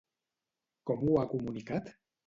Com 0.91 1.05
ho 1.11 1.21
ha 1.21 1.29
comunicat? 1.37 1.97